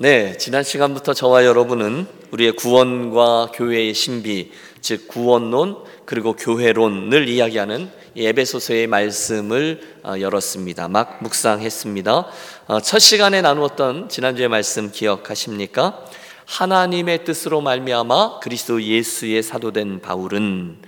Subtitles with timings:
[0.00, 8.86] 네, 지난 시간부터 저와 여러분은 우리의 구원과 교회의 신비, 즉 구원론 그리고 교회론을 이야기하는 에베소서의
[8.86, 10.86] 말씀을 어, 열었습니다.
[10.86, 12.26] 막 묵상했습니다.
[12.68, 16.04] 어, 첫 시간에 나누었던 지난주의 말씀 기억하십니까?
[16.44, 20.78] 하나님의 뜻으로 말미암아 그리스도 예수의 사도된 바울은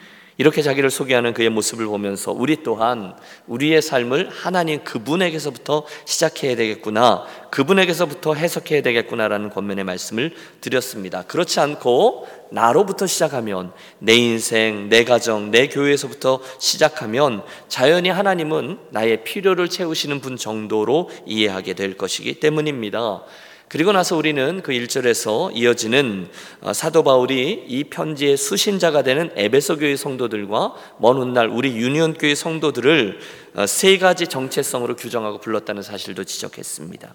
[0.41, 3.13] 이렇게 자기를 소개하는 그의 모습을 보면서 우리 또한
[3.47, 7.27] 우리의 삶을 하나님 그분에게서부터 시작해야 되겠구나.
[7.51, 10.33] 그분에게서부터 해석해야 되겠구나라는 권면의 말씀을
[10.63, 11.25] 드렸습니다.
[11.25, 19.69] 그렇지 않고 나로부터 시작하면 내 인생, 내 가정, 내 교회에서부터 시작하면 자연히 하나님은 나의 필요를
[19.69, 23.25] 채우시는 분 정도로 이해하게 될 것이기 때문입니다.
[23.71, 26.29] 그리고 나서 우리는 그 1절에서 이어지는
[26.61, 32.35] 어, 사도 바울이 이 편지의 수신자가 되는 에베소 교회 성도들과 먼 훗날 우리 유니온 교회
[32.35, 33.21] 성도들을
[33.55, 37.15] 어, 세 가지 정체성으로 규정하고 불렀다는 사실도 지적했습니다.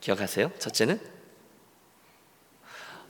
[0.00, 0.50] 기억하세요?
[0.58, 1.00] 첫째는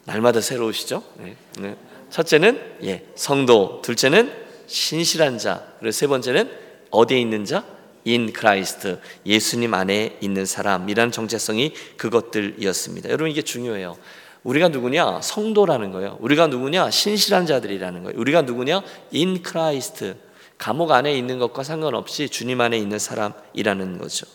[0.04, 1.02] 날마다 새로우시죠?
[1.16, 1.36] 네.
[1.58, 1.76] 네.
[2.10, 4.32] 첫째는 예, 성도, 둘째는
[4.68, 6.48] 신실한 자, 그리고 세 번째는
[6.90, 7.64] 어디에 있는 자?
[8.04, 13.08] in Christ 예수님 안에 있는 사람이라는 정체성이 그것들이었습니다.
[13.08, 13.96] 여러분 이게 중요해요.
[14.42, 15.22] 우리가 누구냐?
[15.22, 16.18] 성도라는 거예요.
[16.20, 16.90] 우리가 누구냐?
[16.90, 18.18] 신실한 자들이라는 거예요.
[18.18, 18.82] 우리가 누구냐?
[19.10, 20.16] in Christ
[20.58, 24.26] 감옥 안에 있는 것과 상관없이 주님 안에 있는 사람이라는 거죠.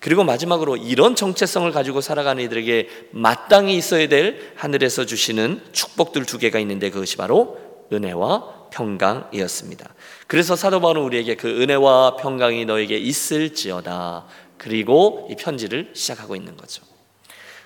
[0.00, 6.58] 그리고 마지막으로 이런 정체성을 가지고 살아가는 이들에게 마땅히 있어야 될 하늘에서 주시는 축복들 두 개가
[6.58, 7.56] 있는데 그것이 바로
[7.92, 9.94] 은혜와 평강이었습니다.
[10.26, 14.26] 그래서 사도 바울은 우리에게 그 은혜와 평강이 너에게 있을지어다.
[14.58, 16.82] 그리고 이 편지를 시작하고 있는 거죠.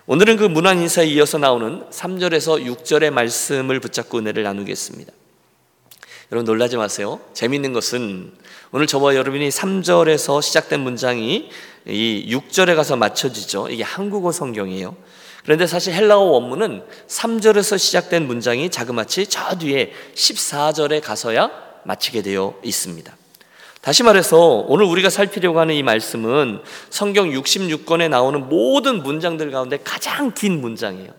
[0.06, 5.12] 오늘은 그 문안 인사에 이어서 나오는 3절에서 6절의 말씀을 붙잡고 은혜를 나누겠습니다.
[6.32, 7.20] 여러분 놀라지 마세요.
[7.34, 8.32] 재밌는 것은
[8.72, 11.50] 오늘 저와 여러분이 3절에서 시작된 문장이
[11.86, 13.68] 이 6절에 가서 맞춰지죠.
[13.68, 14.96] 이게 한국어 성경이에요.
[15.46, 21.52] 그런데 사실 헬라어 원문은 3절에서 시작된 문장이 자그마치 저 뒤에 14절에 가서야
[21.84, 23.16] 마치게 되어 있습니다.
[23.80, 30.34] 다시 말해서 오늘 우리가 살피려고 하는 이 말씀은 성경 66권에 나오는 모든 문장들 가운데 가장
[30.34, 31.10] 긴 문장이에요.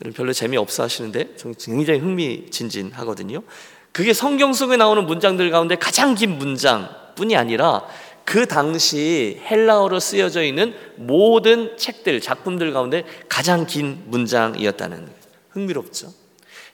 [0.00, 3.42] 여러분 별로 재미없어 하시는데 굉장히 흥미진진하거든요.
[3.90, 7.82] 그게 성경 속에 나오는 문장들 가운데 가장 긴 문장뿐이 아니라
[8.24, 15.14] 그 당시 헬라어로 쓰여져 있는 모든 책들, 작품들 가운데 가장 긴 문장이었다는 거예요.
[15.50, 16.12] 흥미롭죠?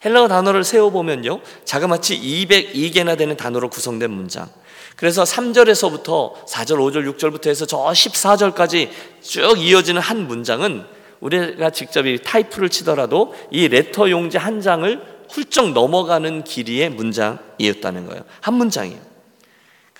[0.04, 1.40] 헬라어 단어를 세어보면요.
[1.64, 4.48] 자그마치 202개나 되는 단어로 구성된 문장.
[4.96, 8.88] 그래서 3절에서부터 4절, 5절, 6절부터 해서 저 14절까지
[9.20, 10.84] 쭉 이어지는 한 문장은
[11.20, 18.24] 우리가 직접 이 타이프를 치더라도 이 레터 용지 한 장을 훌쩍 넘어가는 길이의 문장이었다는 거예요.
[18.40, 19.09] 한 문장이에요.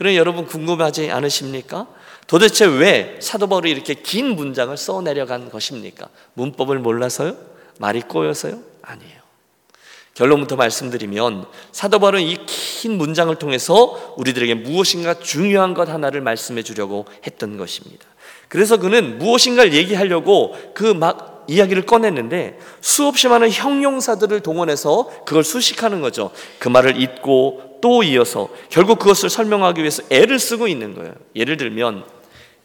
[0.00, 1.86] 그럼 여러분 궁금하지 않으십니까?
[2.26, 6.08] 도대체 왜 사도 바울이 이렇게 긴 문장을 써 내려간 것입니까?
[6.32, 7.36] 문법을 몰라서요?
[7.78, 8.60] 말이 꼬여서요?
[8.80, 9.20] 아니에요.
[10.14, 17.04] 결론부터 말씀드리면 사도 바울은 이 긴 문장을 통해서 우리들에게 무엇인가 중요한 것 하나를 말씀해 주려고
[17.26, 18.06] 했던 것입니다.
[18.48, 26.30] 그래서 그는 무엇인가를 얘기하려고 그 막 이야기를 꺼냈는데 수없이 많은 형용사들을 동원해서 그걸 수식하는 거죠.
[26.58, 31.12] 그 말을 잊고 또 이어서 결국 그것을 설명하기 위해서 애를 쓰고 있는 거예요.
[31.36, 32.04] 예를 들면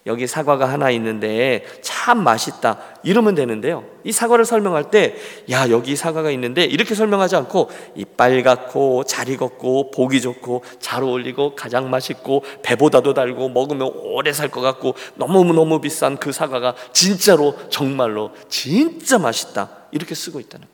[0.08, 3.84] 여기 사과가 하나 있는데 참 맛있다 이러면 되는데요.
[4.04, 5.16] 이 사과를 설명할 때
[5.50, 11.56] 야 여기 사과가 있는데 이렇게 설명하지 않고 이 빨갛고 잘 익었고 보기 좋고 잘 어울리고
[11.56, 18.30] 가장 맛있고 배보다도 달고 먹으면 오래 살 것 같고 너무너무 비싼 그 사과가 진짜로 정말로
[18.48, 20.68] 진짜 맛있다 이렇게 쓰고 있다는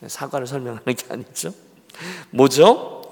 [0.00, 0.08] 거예요.
[0.08, 1.52] 사과를 설명하는 게 아니죠.
[2.30, 3.02] 뭐죠?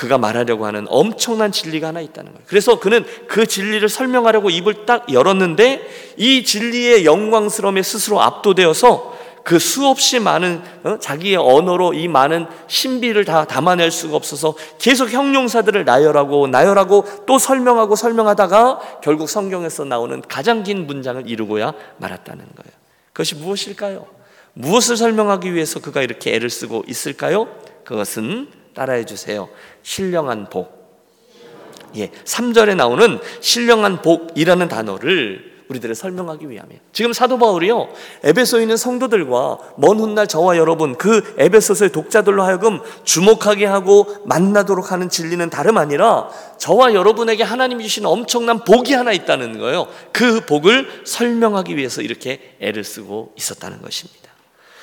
[0.00, 2.44] 그가 말하려고 하는 엄청난 진리가 하나 있다는 거예요.
[2.46, 10.18] 그래서 그는 그 진리를 설명하려고 입을 딱 열었는데 이 진리의 영광스러움에 스스로 압도되어서 그 수없이
[10.18, 10.98] 많은 어?
[10.98, 17.96] 자기의 언어로 이 많은 신비를 다 담아낼 수가 없어서 계속 형용사들을 나열하고 나열하고 또 설명하고
[17.96, 22.80] 설명하다가 결국 성경에서 나오는 가장 긴 문장을 이루고야 말았다는 거예요.
[23.12, 24.06] 그것이 무엇일까요?
[24.52, 27.48] 무엇을 설명하기 위해서 그가 이렇게 애를 쓰고 있을까요?
[27.84, 29.48] 그것은 따라해 주세요.
[29.82, 30.80] 신령한 복.
[31.96, 36.80] 예, 3절에 나오는 신령한 복이라는 단어를 우리들을 설명하기 위함이에요.
[36.92, 37.88] 지금 사도 바울이요.
[38.24, 45.08] 에베소에 있는 성도들과 먼 훗날 저와 여러분 그 에베소서의 독자들로 하여금 주목하게 하고 만나도록 하는
[45.08, 46.28] 진리는 다름 아니라
[46.58, 49.86] 저와 여러분에게 하나님이 주신 엄청난 복이 하나 있다는 거예요.
[50.12, 54.29] 그 복을 설명하기 위해서 이렇게 애를 쓰고 있었다는 것입니다.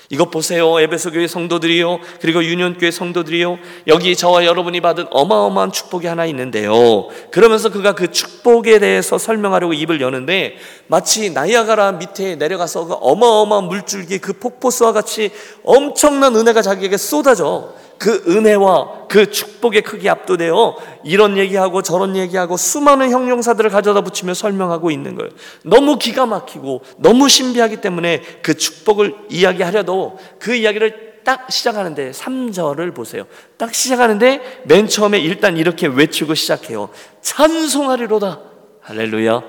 [0.10, 0.80] 이것 보세요.
[0.80, 2.00] 에베소 교회 성도들이요.
[2.22, 3.58] 그리고 유년 교회 성도들이요.
[3.88, 7.08] 여기 저와 여러분이 받은 어마어마한 축복이 하나 있는데요.
[7.32, 10.56] 그러면서 그가 그 축복에 대해서 설명하려고 입을 여는데
[10.88, 15.32] 마치 나이아가라 밑에 내려가서 그 어마어마한 물줄기 그 폭포수와 같이
[15.64, 17.74] 엄청난 은혜가 자기에게 쏟아져.
[17.98, 24.92] 그 은혜와 그 축복의 크기 압도되어 이런 얘기하고 저런 얘기하고 수많은 형용사들을 가져다 붙이며 설명하고
[24.92, 25.32] 있는 거예요.
[25.64, 33.26] 너무 기가 막히고 너무 신비하기 때문에 그 축복을 이야기하려도 그 이야기를 딱 시작하는데 3절을 보세요.
[33.58, 36.90] 딱 시작하는데 맨 처음에 일단 이렇게 외치고 시작해요.
[37.22, 38.40] 찬송하리로다.
[38.82, 39.42] 할렐루야.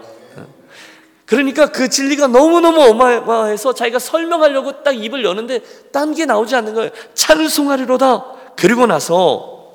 [1.24, 5.60] 그러니까 그 진리가 너무너무 어마어마해서 자기가 설명하려고 딱 입을 여는데
[5.92, 6.90] 딴 게 나오지 않는 거예요.
[7.14, 8.37] 찬송하리로다.
[8.58, 9.72] 그리고 나서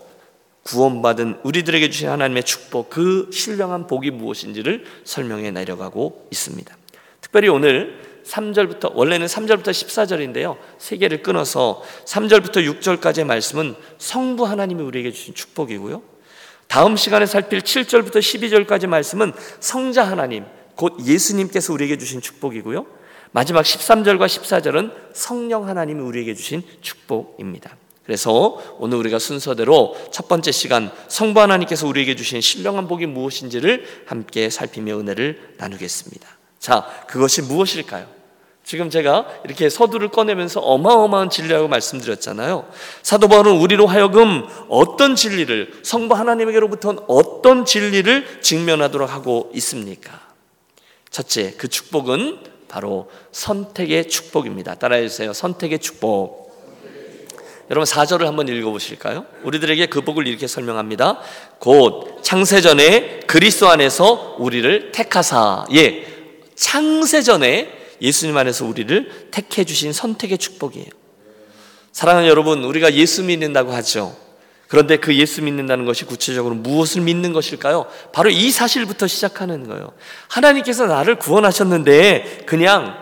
[0.63, 6.77] 구원받은 우리들에게 주신 하나님의 축복, 그 신령한 복이 무엇인지를 설명해 내려가고 있습니다.
[7.21, 10.57] 특별히 오늘 3절부터 원래는 3절부터 14절인데요.
[10.77, 16.01] 세 개를 끊어서 3절부터 6절까지의 말씀은 성부 하나님이 우리에게 주신 축복이고요.
[16.67, 19.31] 다음 시간에 살필 7절부터 12절까지 말씀은
[19.61, 20.43] 성자 하나님,
[20.75, 22.85] 곧 예수님께서 우리에게 주신 축복이고요.
[23.31, 27.77] 마지막 13절과 14절은 성령 하나님이 우리에게 주신 축복입니다.
[28.05, 34.49] 그래서 오늘 우리가 순서대로 첫 번째 시간 성부 하나님께서 우리에게 주신 신령한 복이 무엇인지를 함께
[34.49, 36.27] 살피며 은혜를 나누겠습니다.
[36.59, 38.07] 자, 그것이 무엇일까요?
[38.63, 42.69] 지금 제가 이렇게 서두를 꺼내면서 어마어마한 진리라고 말씀드렸잖아요.
[43.01, 50.21] 사도 바울은 우리로 하여금 어떤 진리를 성부 하나님에게로부터 어떤 진리를 직면하도록 하고 있습니까?
[51.09, 52.39] 첫째, 그 축복은
[52.69, 54.75] 바로 선택의 축복입니다.
[54.75, 55.33] 따라해 주세요.
[55.33, 56.42] 선택의 축복.
[57.73, 59.25] 여러분 4절을 한번 읽어보실까요?
[59.41, 61.19] 우리들에게 그 복을 이렇게 설명합니다.
[61.57, 66.05] 곧 창세전에 그리스도 안에서 우리를 택하사 예
[66.53, 70.85] 창세전에 예수님 안에서 우리를 택해 주신 선택의 축복이에요.
[71.91, 74.15] 사랑하는 여러분, 우리가 예수 믿는다고 하죠.
[74.67, 77.87] 그런데 그 예수 믿는다는 것이 구체적으로 무엇을 믿는 것일까요?
[78.11, 79.93] 바로 이 사실부터 시작하는 거예요.
[80.27, 82.97] 하나님께서 나를 구원하셨는데 그냥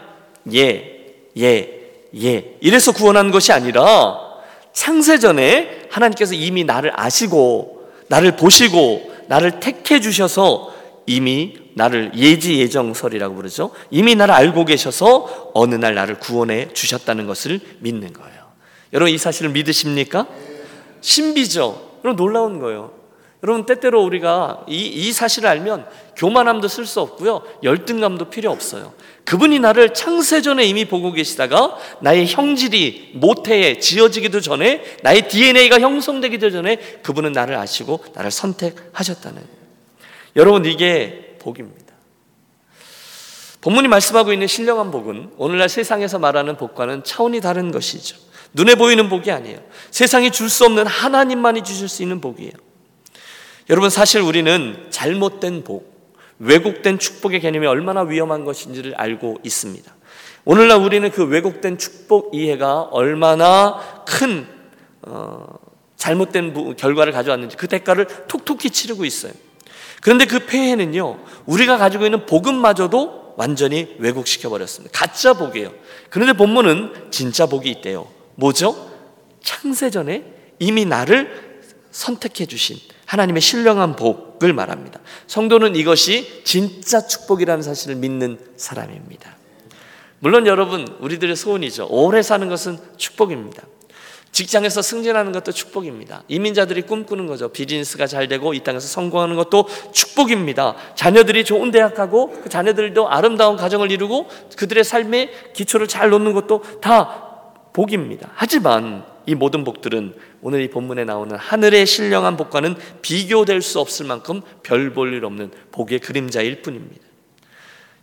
[0.53, 4.30] 예, 예, 예 이래서 구원한 것이 아니라
[4.73, 10.73] 창세전에 하나님께서 이미 나를 아시고 나를 보시고 나를 택해 주셔서
[11.05, 13.71] 이미 나를 예지 예정설이라고 부르죠.
[13.89, 18.41] 이미 나를 알고 계셔서 어느 날 나를 구원해 주셨다는 것을 믿는 거예요.
[18.93, 20.27] 여러분 이 사실을 믿으십니까?
[21.01, 21.99] 신비죠.
[22.03, 22.93] 여러분 놀라운 거예요.
[23.43, 27.41] 여러분 때때로 우리가 이, 이 사실을 알면 교만함도 쓸 수 없고요.
[27.63, 28.93] 열등감도 필요 없어요.
[29.25, 36.77] 그분이 나를 창세전에 이미 보고 계시다가 나의 형질이 모태에 지어지기도 전에 나의 DNA가 형성되기도 전에
[37.03, 39.41] 그분은 나를 아시고 나를 선택하셨다는
[40.35, 41.91] 여러분 이게 복입니다.
[43.61, 48.17] 본문이 말씀하고 있는 신령한 복은 오늘날 세상에서 말하는 복과는 차원이 다른 것이죠.
[48.53, 49.59] 눈에 보이는 복이 아니에요.
[49.91, 52.51] 세상이 줄 수 없는 하나님만이 주실 수 있는 복이에요.
[53.69, 55.90] 여러분 사실 우리는 잘못된 복,
[56.41, 59.95] 왜곡된 축복의 개념이 얼마나 위험한 것인지를 알고 있습니다.
[60.43, 64.47] 오늘날 우리는 그 왜곡된 축복 이해가 얼마나 큰
[65.03, 65.45] 어,
[65.97, 69.33] 잘못된 결과를 가져왔는지 그 대가를 톡톡히 치르고 있어요.
[70.01, 74.97] 그런데 그 폐해는요, 우리가 가지고 있는 복음마저도 완전히 왜곡시켜 버렸습니다.
[74.99, 75.71] 가짜 복이에요.
[76.09, 78.07] 그런데 본문은 진짜 복이 있대요.
[78.33, 78.89] 뭐죠?
[79.43, 80.25] 창세전에
[80.57, 81.61] 이미 나를
[81.91, 82.77] 선택해 주신
[83.11, 85.01] 하나님의 신령한 복을 말합니다.
[85.27, 89.35] 성도는 이것이 진짜 축복이라는 사실을 믿는 사람입니다.
[90.19, 91.87] 물론 여러분, 우리들의 소원이죠.
[91.89, 93.63] 오래 사는 것은 축복입니다.
[94.31, 96.23] 직장에서 승진하는 것도 축복입니다.
[96.29, 97.49] 이민자들이 꿈꾸는 거죠.
[97.49, 100.75] 비즈니스가 잘 되고 이 땅에서 성공하는 것도 축복입니다.
[100.95, 106.63] 자녀들이 좋은 대학 가고 그 자녀들도 아름다운 가정을 이루고 그들의 삶의 기초를 잘 놓는 것도
[106.79, 107.27] 다
[107.73, 108.29] 복입니다.
[108.35, 114.41] 하지만 이 모든 복들은 오늘 이 본문에 나오는 하늘의 신령한 복과는 비교될 수 없을 만큼
[114.63, 117.01] 별 볼 일 없는 복의 그림자일 뿐입니다.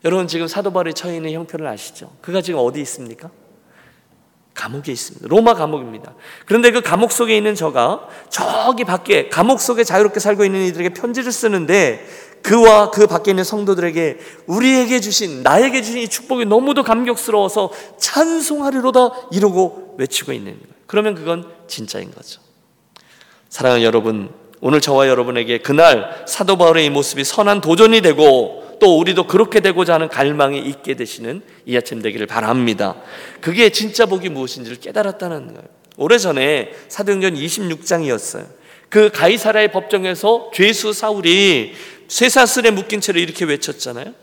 [0.05, 2.13] 여러분 지금 사도 바울이 처해 있는 형편을 아시죠?
[2.21, 3.31] 그가 지금 어디 있습니까?
[4.55, 5.27] 감옥에 있습니다.
[5.29, 6.15] 로마 감옥입니다.
[6.47, 11.31] 그런데 그 감옥 속에 있는 저가 저기 밖에 감옥 속에 자유롭게 살고 있는 이들에게 편지를
[11.31, 12.05] 쓰는데
[12.43, 19.97] 그와 그 밖에 있는 성도들에게 우리에게 주신 나에게 주신 이 축복이 너무도 감격스러워서 찬송하리로다 이러고
[19.99, 20.78] 외치고 있는 거예요.
[20.89, 22.41] 그러면 그건 진짜인 거죠.
[23.51, 24.31] 사랑하는 여러분,
[24.61, 29.95] 오늘 저와 여러분에게 그날 사도 바울의 이 모습이 선한 도전이 되고 또 우리도 그렇게 되고자
[29.95, 32.97] 하는 갈망이 있게 되시는 이 아침 되기를 바랍니다.
[33.41, 35.69] 그게 진짜 복이 무엇인지를 깨달았다는 거예요.
[35.99, 38.47] 오래전에 사도행전 26장이었어요.
[38.89, 41.75] 그 가이사라의 법정에서 죄수 사울이
[42.09, 44.15] 쇠사슬에 묶인 채로 이렇게 외쳤잖아요.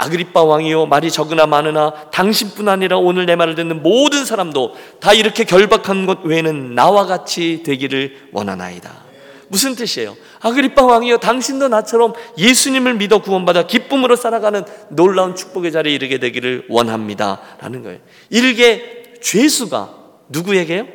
[0.00, 5.44] 아그리빠 왕이요 말이 적으나 많으나 당신뿐 아니라 오늘 내 말을 듣는 모든 사람도 다 이렇게
[5.44, 9.10] 결박한 것 외에는 나와 같이 되기를 원하나이다.
[9.48, 10.16] 무슨 뜻이에요?
[10.40, 17.42] 아그리빠 왕이요 당신도 나처럼 예수님을 믿어 구원받아 기쁨으로 살아가는 놀라운 축복의 자리에 이르게 되기를 원합니다
[17.60, 17.98] 라는 거예요.
[18.30, 19.96] 일개 죄수가
[20.30, 20.86] 누구에게요?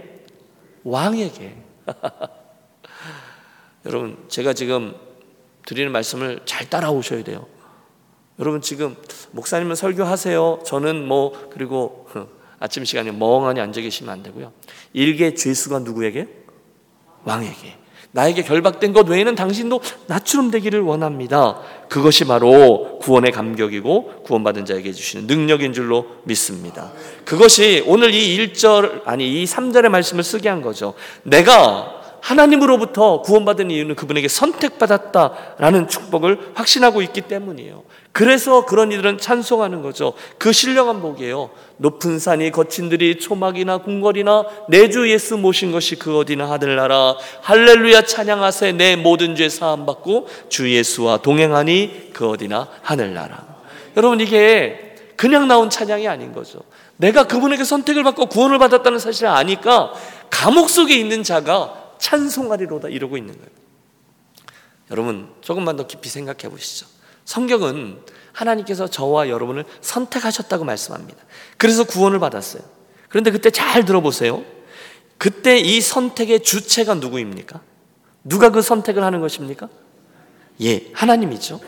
[0.83, 1.57] 왕에게.
[3.85, 4.95] 여러분 제가 지금
[5.67, 7.45] 드리는 말씀을 잘 따라오셔야 돼요.
[8.39, 8.95] 여러분 지금
[9.31, 10.59] 목사님은 설교하세요.
[10.65, 12.07] 저는 뭐 그리고
[12.59, 14.51] 아침 시간에 멍하니 앉아 계시면 안 되고요.
[14.93, 16.27] 일개 죄수가 누구에게?
[17.23, 17.77] 왕에게.
[18.11, 21.59] 나에게 결박된 것 외에는 당신도 나처럼 되기를 원합니다.
[21.89, 26.93] 그것이 바로 구원의 감격이고 구원받은 자에게 주시는 능력인 줄로 믿습니다.
[27.25, 30.93] 그것이 오늘 이 1절 아니 이 3절의 말씀을 쓰게 한 거죠.
[31.23, 37.83] 내가 하나님으로부터 구원받은 이유는 그분에게 선택받았다라는 축복을 확신하고 있기 때문이에요.
[38.11, 40.13] 그래서 그런 이들은 찬송하는 거죠.
[40.39, 41.51] 그 신령한 복이에요.
[41.77, 48.03] 높은 산이 거친 들이 초막이나 궁궐이나 내 주 예수 모신 것이 그 어디나 하늘나라 할렐루야
[48.03, 53.45] 찬양하세 내 모든 죄 사함 받고 주 예수와 동행하니 그 어디나 하늘나라.
[53.97, 56.59] 여러분 이게 그냥 나온 찬양이 아닌 거죠.
[56.97, 59.93] 내가 그분에게 선택을 받고 구원을 받았다는 사실을 아니까
[60.31, 63.49] 감옥 속에 있는 자가 찬송하리로다 이러고 있는 거예요.
[64.91, 66.87] 여러분 조금만 더 깊이 생각해 보시죠.
[67.25, 67.99] 성경은
[68.33, 71.23] 하나님께서 저와 여러분을 선택하셨다고 말씀합니다.
[71.57, 72.61] 그래서 구원을 받았어요.
[73.09, 74.43] 그런데 그때 잘 들어보세요.
[75.17, 77.61] 그때 이 선택의 주체가 누구입니까?
[78.23, 79.69] 누가 그 선택을 하는 것입니까?
[80.61, 81.61] 예, 하나님이죠.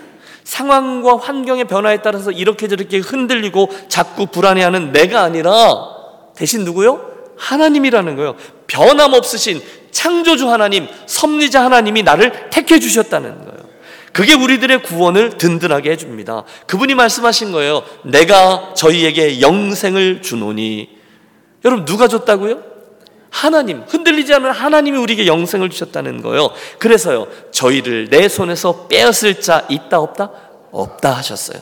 [0.44, 5.54] 상황과 환경의 변화에 따라서 이렇게 저렇게 흔들리고 자꾸 불안해하는 내가 아니라
[6.36, 7.34] 대신 누구요?
[7.38, 8.36] 하나님이라는 거예요.
[8.68, 9.62] 변함없으신
[9.98, 13.58] 창조주 하나님, 섭리자 하나님이 나를 택해 주셨다는 거예요.
[14.14, 16.44] 그게 우리들의 구원을 든든하게 해줍니다.
[16.68, 17.82] 그분이 말씀하신 거예요.
[18.04, 20.90] 내가 저희에게 영생을 주노니.
[21.66, 22.62] 여러분, 누가 줬다고요?
[23.32, 26.52] 하나님, 흔들리지 않는 하나님이 우리에게 영생을 주셨다는 거예요.
[26.78, 30.30] 그래서요, 저희를 내 손에서 빼앗을 자 있다, 없다?
[30.72, 31.60] 없다 하셨어요.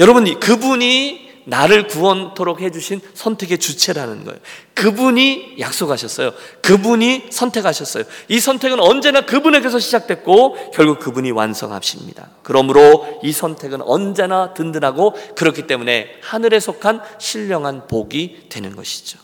[0.00, 4.38] 여러분, 그분이 나를 구원토록 해주신 선택의 주체라는 거예요.
[4.74, 6.32] 그분이 약속하셨어요.
[6.60, 8.04] 그분이 선택하셨어요.
[8.28, 12.30] 이 선택은 언제나 그분에게서 시작됐고 결국 그분이 완성하십니다.
[12.42, 19.18] 그러므로 이 선택은 언제나 든든하고 그렇기 때문에 하늘에 속한 신령한 복이 되는 것이죠.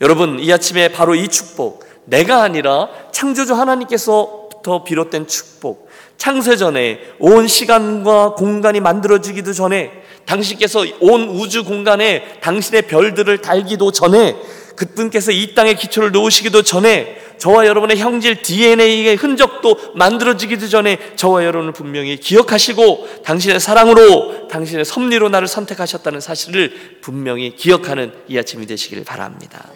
[0.00, 7.48] 여러분, 이 아침에 바로 이 축복, 내가 아니라 창조주 하나님께서부터 비롯된 축복, 창세 전에 온
[7.48, 14.36] 시간과 공간이 만들어지기도 전에 당신께서 온 우주 공간에 당신의 별들을 달기도 전에
[14.76, 21.72] 그분께서 이 땅에 기초를 놓으시기도 전에 저와 여러분의 형질 DNA의 흔적도 만들어지기도 전에 저와 여러분을
[21.72, 29.68] 분명히 기억하시고 당신의 사랑으로 당신의 섭리로 나를 선택하셨다는 사실을 분명히 기억하는 이 아침이 되시기를 바랍니다.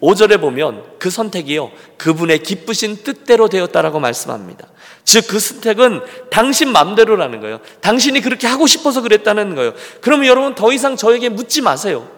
[0.00, 4.68] 5절에 보면 그 선택이요 그분의 기쁘신 뜻대로 되었다라고 말씀합니다.
[5.04, 7.60] 즉 그 선택은 당신 맘대로라는 거예요.
[7.80, 9.72] 당신이 그렇게 하고 싶어서 그랬다는 거예요.
[10.00, 12.08] 그러면 여러분 더 이상 저에게 묻지 마세요.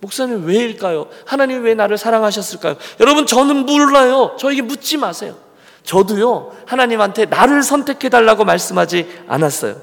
[0.00, 1.08] 목사님 왜일까요?
[1.24, 2.76] 하나님 왜 나를 사랑하셨을까요?
[3.00, 4.36] 여러분 저는 몰라요.
[4.38, 5.36] 저에게 묻지 마세요.
[5.84, 9.76] 저도요 하나님한테 나를 선택해 달라고 말씀하지 않았어요.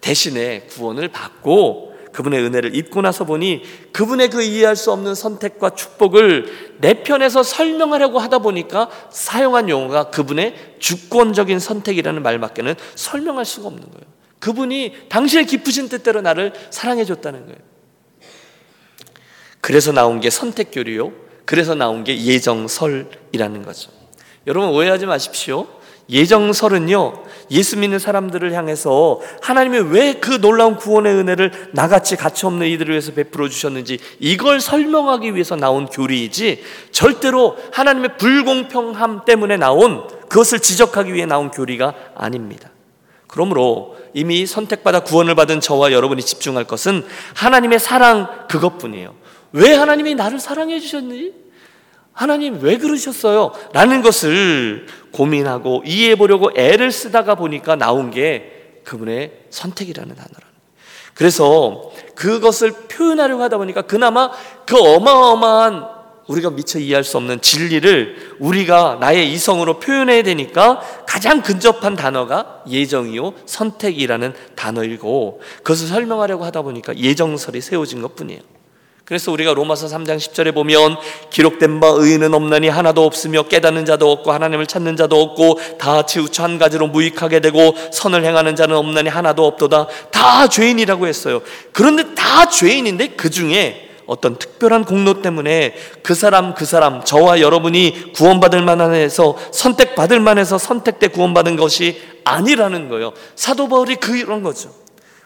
[0.00, 3.62] 대신에 구원을 받고 그분의 은혜를 입고 나서 보니
[3.92, 10.76] 그분의 그 이해할 수 없는 선택과 축복을 내 편에서 설명하려고 하다 보니까 사용한 용어가 그분의
[10.78, 14.06] 주권적인 선택이라는 말밖에는 설명할 수가 없는 거예요.
[14.40, 17.58] 그분이 당신의 깊으신 뜻대로 나를 사랑해 줬다는 거예요.
[19.60, 21.12] 그래서 나온 게 선택 교리요.
[21.44, 23.90] 그래서 나온 게 예정설이라는 거죠.
[24.46, 25.66] 여러분 오해하지 마십시오.
[26.08, 32.90] 예정설은요, 예수 믿는 사람들을 향해서 하나님이 왜 그 놀라운 구원의 은혜를 나같이 가치 없는 이들을
[32.90, 41.14] 위해서 베풀어 주셨는지 이걸 설명하기 위해서 나온 교리이지 절대로 하나님의 불공평함 때문에 나온 그것을 지적하기
[41.14, 42.70] 위해 나온 교리가 아닙니다.
[43.26, 47.04] 그러므로 이미 선택받아 구원을 받은 저와 여러분이 집중할 것은
[47.34, 49.14] 하나님의 사랑 그것뿐이에요.
[49.52, 51.32] 왜 하나님이 나를 사랑해 주셨는지
[52.12, 53.52] 하나님 왜 그러셨어요?
[53.72, 60.50] 라는 것을 고민하고 이해해 보려고 애를 쓰다가 보니까 나온 게 그분의 선택이라는 단어라는
[61.14, 64.30] 그래서 그것을 표현하려고 하다 보니까 그나마
[64.66, 71.96] 그 어마어마한 우리가 미처 이해할 수 없는 진리를 우리가 나의 이성으로 표현해야 되니까 가장 근접한
[71.96, 78.40] 단어가 예정이요 선택이라는 단어이고 그것을 설명하려고 하다 보니까 예정설이 세워진 것 뿐이에요.
[79.10, 80.96] 그래서 우리가 로마서 3장 10절에 보면
[81.30, 86.44] 기록된 바 의인은 없나니 하나도 없으며 깨닫는 자도 없고 하나님을 찾는 자도 없고 다 치우쳐
[86.44, 91.42] 한 가지로 무익하게 되고 선을 행하는 자는 없나니 하나도 없도다 다 죄인이라고 했어요.
[91.72, 95.74] 그런데 다 죄인인데 그 중에 어떤 특별한 공로 때문에
[96.04, 103.12] 그 사람 그 사람 저와 여러분이 구원받을 만해서 선택받을 만해서 선택돼 구원받은 것이 아니라는 거예요.
[103.34, 104.70] 사도 바울이 그런 거죠.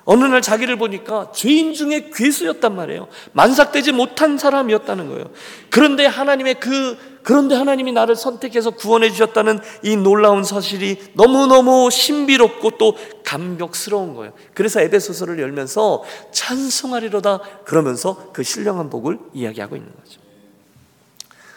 [0.05, 3.09] 어느 날 자기를 보니까 죄인 중에 괴수였단 말이에요.
[3.33, 5.31] 만삭되지 못한 사람이었다는 거예요.
[5.71, 12.99] 그런데 하나님의 그 그런데 하나님이 나를 선택해서 구원해 주셨다는 이 놀라운 사실이 너무너무 신비롭고 또
[13.25, 14.35] 감격스러운 거예요.
[14.53, 20.21] 그래서 에베소서를 열면서 찬송하리로다 그러면서 그 신령한 복을 이야기하고 있는 거죠.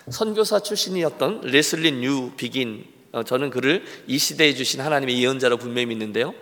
[0.09, 6.33] 선교사 출신이었던 레슬리 뉴비긴 어, 저는 그를 이 시대에 주신 하나님의 예언자로 분명히 믿는데요.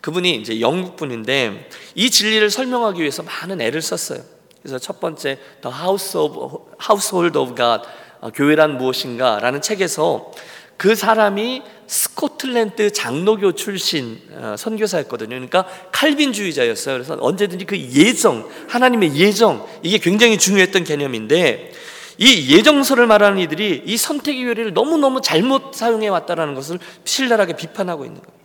[0.00, 4.20] 그분이 이제 영국 분인데 이 진리를 설명하기 위해서 많은 애를 썼어요.
[4.62, 7.84] 그래서 첫 번째 The House of Household of God
[8.20, 10.32] 어, 교회란 무엇인가라는 책에서
[10.76, 15.30] 그 사람이 스코틀랜드 장로교 출신 어, 선교사였거든요.
[15.30, 16.94] 그러니까 칼빈주의자였어요.
[16.94, 21.72] 그래서 언제든지 그 예정, 하나님의 예정 이게 굉장히 중요했던 개념인데
[22.18, 28.20] 이 예정서를 말하는 이들이 이 선택의 교리를 너무너무 잘못 사용해 왔다라는 것을 신랄하게 비판하고 있는
[28.20, 28.38] 거예요.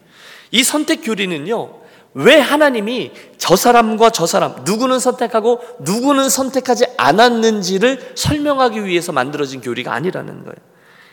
[0.52, 1.80] 이 선택 교리는요.
[2.16, 9.94] 왜 하나님이 저 사람과 저 사람 누구는 선택하고 누구는 선택하지 않았는지를 설명하기 위해서 만들어진 교리가
[9.94, 10.56] 아니라는 거예요.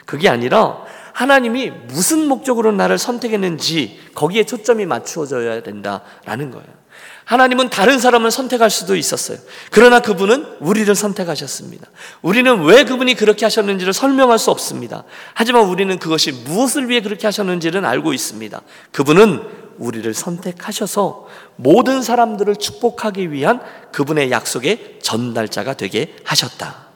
[0.07, 6.86] 그게 아니라 하나님이 무슨 목적으로 나를 선택했는지 거기에 초점이 맞추어져야 된다라는 거예요.
[7.27, 9.39] 하나님은 다른 사람을 선택할 수도 있었어요.
[9.73, 11.89] 그러나 그분은 우리를 선택하셨습니다.
[12.23, 15.03] 우리는 왜 그분이 그렇게 하셨는지를 설명할 수 없습니다.
[15.35, 18.63] 하지만 우리는 그것이 무엇을 위해 그렇게 하셨는지는 알고 있습니다.
[18.93, 19.43] 그분은
[19.79, 26.87] 우리를 선택하셔서 모든 사람들을 축복하기 위한 그분의 약속의 전달자가 되게 하셨다.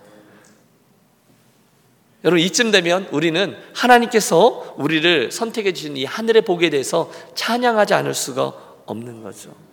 [2.22, 8.52] 여러분 이쯤 되면 우리는 하나님께서 우리를 선택해 주신 이 하늘의 복에 대해서 찬양하지 않을 수가
[8.86, 9.69] 없는 거죠.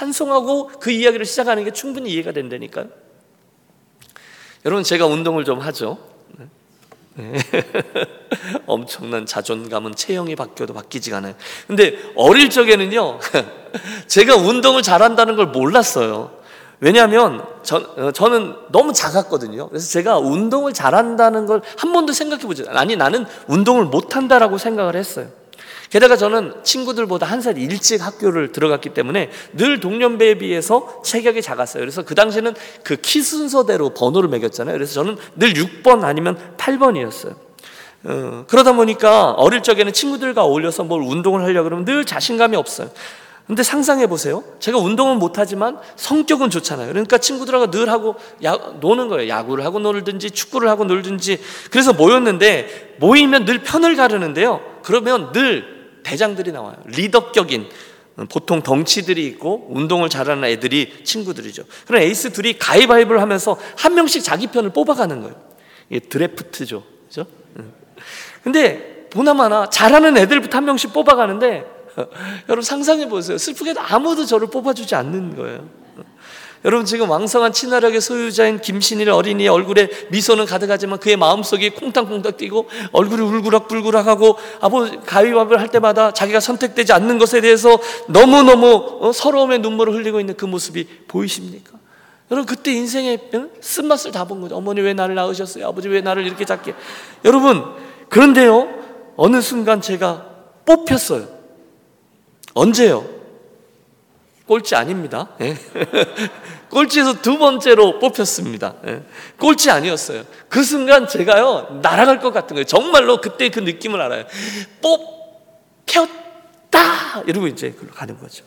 [0.00, 2.88] 찬송하고 그 이야기를 시작하는 게 충분히 이해가 된다니까요.
[4.66, 5.96] 여러분 제가 운동을 좀 하죠.
[7.14, 7.32] 네.
[8.66, 11.34] 엄청난 자존감은 체형이 바뀌어도 바뀌지가 않아요.
[11.66, 13.20] 근데 어릴 적에는요,
[14.06, 16.36] 제가 운동을 잘한다는 걸 몰랐어요.
[16.78, 19.70] 왜냐하면 저, 어, 저는 너무 작았거든요.
[19.70, 25.28] 그래서 제가 운동을 잘한다는 걸 한 번도 생각해 보지 아니 나는 운동을 못한다라고 생각을 했어요.
[25.90, 31.80] 게다가 저는 친구들보다 한 살 일찍 학교를 들어갔기 때문에 늘 동년배에 비해서 체격이 작았어요.
[31.80, 34.74] 그래서 그 당시에는 그 키 순서대로 번호를 매겼잖아요.
[34.74, 37.36] 그래서 저는 늘 6번 아니면 8번이었어요.
[38.04, 42.90] 어, 그러다 보니까 어릴 적에는 친구들과 어울려서 뭘 운동을 하려고 그러면 늘 자신감이 없어요.
[43.46, 44.42] 근데 상상해 보세요.
[44.58, 46.88] 제가 운동은 못하지만 성격은 좋잖아요.
[46.88, 49.28] 그러니까 친구들하고 늘 하고 야, 노는 거예요.
[49.28, 51.38] 야구를 하고 놀든지 축구를 하고 놀든지.
[51.70, 54.60] 그래서 모였는데 모이면 늘 편을 가르는데요.
[54.82, 55.75] 그러면 늘
[56.06, 56.76] 대장들이 나와요.
[56.86, 57.68] 리더격인
[58.30, 61.64] 보통 덩치들이 있고 운동을 잘하는 애들이 친구들이죠.
[61.86, 65.34] 그런 에이스 둘이 가위바위보를 하면서 한 명씩 자기 편을 뽑아가는 거예요.
[65.90, 66.84] 이게 드래프트죠.
[67.08, 67.26] 그죠?
[68.44, 71.66] 근데 보나마나 잘하는 애들부터 한 명씩 뽑아가는데
[72.48, 73.36] 여러분 상상해 보세요.
[73.36, 75.68] 슬프게도 아무도 저를 뽑아주지 않는 거예요.
[76.66, 83.22] 여러분 지금 왕성한 친화력의 소유자인 김신일 어린이의 얼굴에 미소는 가득하지만 그의 마음속이 콩탕콩탕 뛰고 얼굴이
[83.22, 90.18] 울그락불그락하고 아버지 가위바위보를 할 때마다 자기가 선택되지 않는 것에 대해서 너무너무 어, 서러움의 눈물을 흘리고
[90.18, 91.78] 있는 그 모습이 보이십니까?
[92.32, 94.56] 여러분 그때 인생의 쓴맛을 다 본 거죠.
[94.56, 95.68] 어머니 왜 나를 낳으셨어요?
[95.68, 96.74] 아버지 왜 나를 이렇게 작게?
[97.24, 97.64] 여러분
[98.08, 98.68] 그런데요
[99.16, 100.26] 어느 순간 제가
[100.64, 101.28] 뽑혔어요.
[102.54, 103.06] 언제요?
[104.46, 105.28] 꼴찌 아닙니다.
[106.66, 106.70] 예.
[106.70, 108.74] 꼴찌에서 두 번째로 뽑혔습니다.
[108.86, 109.02] 예.
[109.38, 110.24] 꼴찌 아니었어요.
[110.48, 112.64] 그 순간 제가요, 날아갈 것 같은 거예요.
[112.64, 114.24] 정말로 그때 그 느낌을 알아요.
[115.86, 117.22] 뽑혔다!
[117.26, 118.44] 이러고 이제 그걸로 가는 거죠.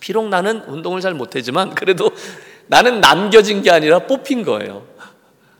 [0.00, 2.10] 비록 나는 운동을 잘 못하지만 그래도
[2.66, 4.86] 나는 남겨진 게 아니라 뽑힌 거예요.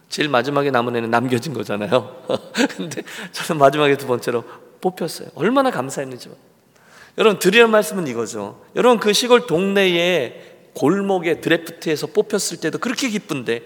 [0.08, 2.24] 제일 마지막에 남은 애는 남겨진 거잖아요.
[2.76, 4.44] 근데 저는 마지막에 두 번째로
[4.80, 5.28] 뽑혔어요.
[5.34, 6.30] 얼마나 감사했는지.
[7.18, 8.60] 여러분 드리는 말씀은 이거죠.
[8.76, 10.49] 여러분 그 시골 동네에
[10.80, 13.62] 골목에 드래프트에서 뽑혔을 때도 그렇게 기쁜데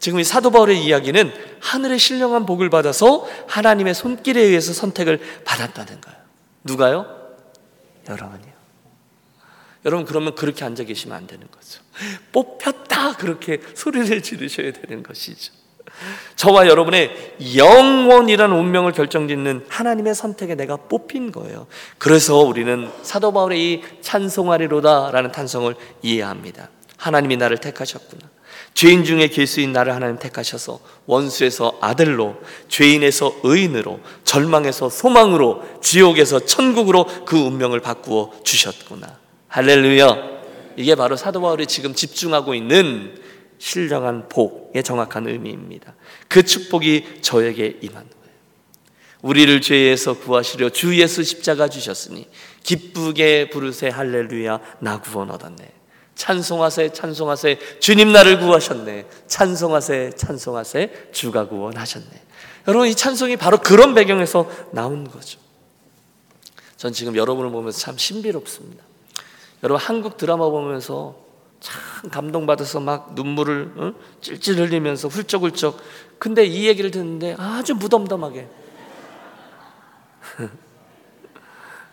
[0.00, 6.18] 지금 이 사도 바울의 이야기는 하늘의 신령한 복을 받아서 하나님의 손길에 의해서 선택을 받았다는 거예요.
[6.64, 7.36] 누가요?
[8.08, 8.56] 여러분이요.
[9.84, 11.80] 여러분 그러면 그렇게 앉아 계시면 안 되는 거죠.
[12.32, 15.52] 뽑혔다 그렇게 소리를 지르셔야 되는 것이죠.
[16.36, 21.66] 저와 여러분의 영원이라는 운명을 결정짓는 하나님의 선택에 내가 뽑힌 거예요.
[21.98, 26.68] 그래서 우리는 사도 바울의 이 찬송하리로다라는 탄성을 이해합니다.
[26.96, 28.28] 하나님이 나를 택하셨구나.
[28.74, 32.36] 죄인 중에 괴수인 나를 하나님 택하셔서 원수에서 아들로
[32.68, 39.18] 죄인에서 의인으로 절망에서 소망으로 지옥에서 천국으로 그 운명을 바꾸어 주셨구나.
[39.48, 40.36] 할렐루야.
[40.76, 43.18] 이게 바로 사도 바울이 지금 집중하고 있는
[43.58, 45.94] 신령한 복의 정확한 의미입니다.
[46.28, 48.16] 그 축복이 저에게 임한 거예요.
[49.22, 52.28] 우리를 죄에서 구하시려 주 예수 십자가 주셨으니
[52.62, 55.72] 기쁘게 부르세 할렐루야 나 구원 얻었네.
[56.14, 59.06] 찬송하세 찬송하세 주님 나를 구하셨네.
[59.26, 62.22] 찬송하세 찬송하세 주가 구원하셨네.
[62.68, 65.38] 여러분 이 찬송이 바로 그런 배경에서 나온 거죠.
[66.76, 68.84] 전 지금 여러분을 보면서 참 신비롭습니다.
[69.62, 71.25] 여러분 한국 드라마 보면서
[71.60, 73.92] 참 감동받아서 막 눈물을 어?
[74.20, 75.78] 찔찔 흘리면서 훌쩍훌쩍
[76.18, 78.48] 근데 이 얘기를 듣는데 아주 무덤덤하게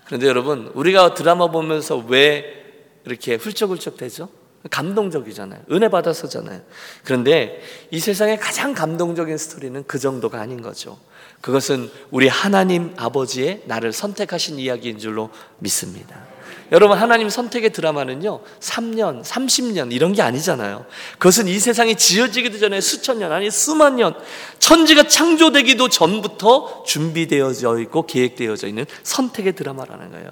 [0.05, 2.63] 그런데 여러분 우리가 드라마 보면서 왜
[3.05, 4.29] 이렇게 훌쩍훌쩍 되죠?
[4.69, 5.61] 감동적이잖아요.
[5.71, 6.61] 은혜 받아서잖아요.
[7.03, 10.97] 그런데 이 세상의 가장 감동적인 스토리는 그 정도가 아닌 거죠.
[11.41, 16.32] 그것은 우리 하나님 아버지의 나를 선택하신 이야기인 줄로 믿습니다.
[16.73, 20.85] 여러분 하나님 선택의 드라마는요 3년, 30년 이런 게 아니잖아요.
[21.19, 24.15] 그것은 이 세상이 지어지기도 전에 수천 년 아니 수만 년
[24.57, 30.31] 천지가 창조되기도 전부터 준비되어져 있고 계획되어져 있는 선택의 드라마라는 거예요.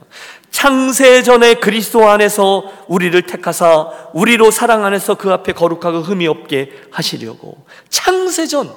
[0.50, 7.66] 창세 전에 그리스도 안에서 우리를 택하사 우리로 사랑 안에서 그 앞에 거룩하고 흠이 없게 하시려고
[7.90, 8.74] 창세 전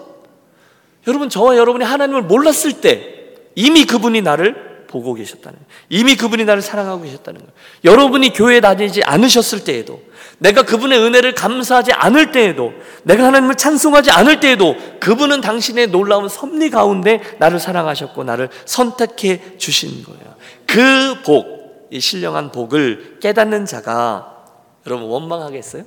[1.06, 3.14] 여러분 저와 여러분이 하나님을 몰랐을 때
[3.54, 5.66] 이미 그분이 나를 보고 계셨다는 거예요.
[5.88, 7.52] 이미 그분이 나를 사랑하고 계셨다는 거예요.
[7.82, 10.00] 여러분이 교회 다니지 않으셨을 때에도
[10.38, 16.70] 내가 그분의 은혜를 감사하지 않을 때에도 내가 하나님을 찬송하지 않을 때에도 그분은 당신의 놀라운 섭리
[16.70, 20.34] 가운데 나를 사랑하셨고 나를 선택해 주신 거예요.
[20.66, 24.44] 그 복, 이 신령한 복을 깨닫는 자가
[24.86, 25.84] 여러분 원망하겠어요?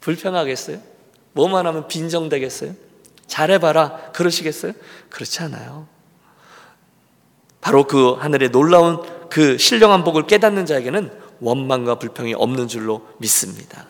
[0.00, 0.78] 불평하겠어요?
[1.32, 2.72] 뭐만 하면 빈정되겠어요?
[3.26, 4.72] 잘해봐라 그러시겠어요?
[5.10, 5.95] 그렇지 않아요.
[7.66, 13.88] 바로 그 하늘의 놀라운 그 신령한 복을 깨닫는 자에게는 원망과 불평이 없는 줄로 믿습니다.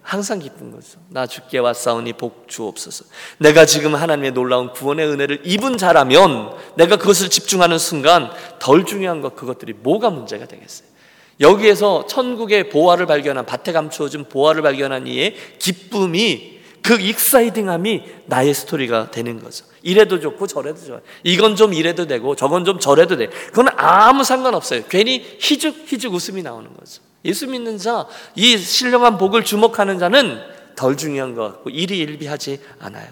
[0.00, 0.98] 항상 기쁜 거죠.
[1.10, 3.04] 나 죽게 왔사오니 복 주옵소서.
[3.36, 9.36] 내가 지금 하나님의 놀라운 구원의 은혜를 입은 자라면 내가 그것을 집중하는 순간 덜 중요한 것
[9.36, 10.88] 그것들이 뭐가 문제가 되겠어요.
[11.40, 19.42] 여기에서 천국의 보화를 발견한 밭에 감추어진 보화를 발견한 이의 기쁨이 그 익사이딩함이 나의 스토리가 되는
[19.42, 19.66] 거죠.
[19.82, 21.00] 이래도 좋고 저래도 좋아요.
[21.24, 23.28] 이건 좀 이래도 되고 저건 좀 저래도 돼.
[23.48, 24.84] 그건 아무 상관없어요.
[24.88, 27.02] 괜히 희죽 희죽 웃음이 나오는 거죠.
[27.24, 30.40] 예수 믿는 자, 이 신령한 복을 주목하는 자는
[30.76, 33.08] 덜 중요한 것 같고 일이 일비하지 않아요.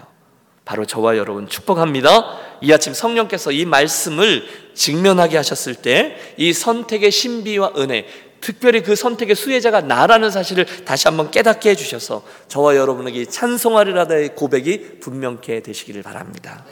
[0.65, 2.37] 바로 저와 여러분 축복합니다.
[2.61, 4.43] 이 아침 성령께서 이 말씀을
[4.75, 8.07] 직면하게 하셨을 때 이 선택의 신비와 은혜,
[8.41, 15.61] 특별히 그 선택의 수혜자가 나라는 사실을 다시 한번 깨닫게 해주셔서 저와 여러분에게 찬송하리라다의 고백이 분명케
[15.61, 16.63] 되시기를 바랍니다.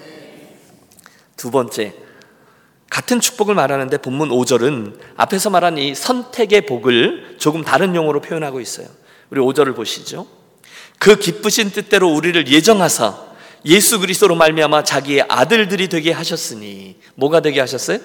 [1.36, 1.94] 두 번째,
[2.90, 8.88] 같은 축복을 말하는데 본문 5절은 앞에서 말한 이 선택의 복을 조금 다른 용어로 표현하고 있어요.
[9.30, 10.26] 우리 5절을 보시죠.
[11.00, 13.28] 그 기쁘신 뜻대로 우리를 예정하사
[13.66, 18.00] 예수 그리스도로 말미암아 자기의 아들들이 되게 하셨으니 뭐가 되게 하셨어요?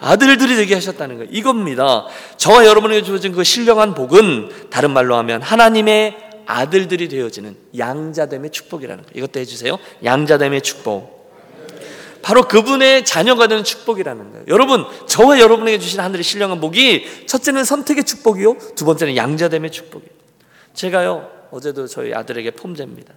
[0.00, 1.30] 아들들이 되게 하셨다는 거예요.
[1.32, 2.06] 이겁니다.
[2.36, 9.12] 저와 여러분에게 주어진 그 신령한 복은 다른 말로 하면 하나님의 아들들이 되어지는 양자됨의 축복이라는 거예요.
[9.14, 9.78] 이것도 해주세요.
[10.04, 11.14] 양자됨의 축복.
[12.22, 14.44] 바로 그분의 자녀가 되는 축복이라는 거예요.
[14.48, 18.56] 여러분, 저와 여러분에게 주신 하늘의 신령한 복이 첫째는 선택의 축복이요.
[18.76, 20.10] 두 번째는 양자됨의 축복이에요.
[20.72, 23.12] 제가요, 어제도 저희 아들에게 폼제입니다.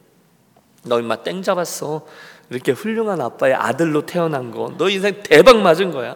[0.83, 2.05] 너 임마 땡 잡았어.
[2.49, 4.73] 이렇게 훌륭한 아빠의 아들로 태어난 거.
[4.77, 6.15] 너 인생 대박 맞은 거야.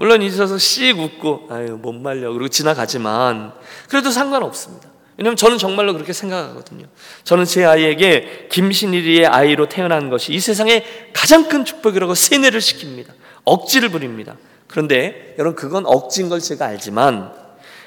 [0.00, 3.52] 물론 있어서 씩 웃고 아유 못 말려 그리고 지나가지만
[3.86, 4.88] 그래도 상관없습니다.
[5.18, 6.86] 왜냐하면 저는 정말로 그렇게 생각하거든요.
[7.24, 13.08] 저는 제 아이에게 김신일이의 아이로 태어난 것이 이 세상의 가장 큰 축복이라고 세뇌를 시킵니다.
[13.44, 14.36] 억지를 부립니다.
[14.68, 17.34] 그런데 여러분 그건 억지인 걸 제가 알지만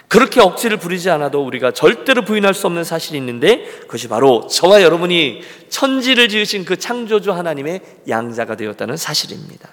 [0.08, 5.42] 그렇게 억지를 부리지 않아도 우리가 절대로 부인할 수 없는 사실이 있는데 그것이 바로 저와 여러분이
[5.70, 9.68] 천지를 지으신 그 창조주 하나님의 양자가 되었다는 사실입니다.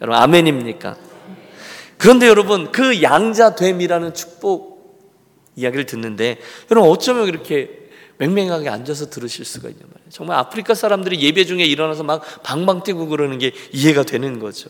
[0.00, 1.11] 여러분 아멘입니까?
[2.02, 5.06] 그런데 여러분 그 양자됨이라는 축복
[5.54, 6.40] 이야기를 듣는데
[6.72, 7.88] 여러분 어쩌면 이렇게
[8.18, 10.10] 맹맹하게 앉아서 들으실 수가 있냐 말이에요.
[10.10, 14.68] 정말 아프리카 사람들이 예배 중에 일어나서 막 방방 뛰고 그러는 게 이해가 되는 거죠.